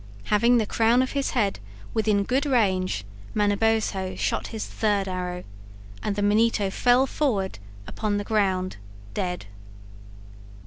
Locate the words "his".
1.11-1.29, 4.47-4.65